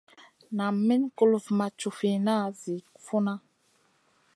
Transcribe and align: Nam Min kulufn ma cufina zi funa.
Nam 0.57 0.75
Min 0.87 1.03
kulufn 1.17 1.53
ma 1.57 1.67
cufina 1.79 2.35
zi 2.59 2.75
funa. 3.05 3.33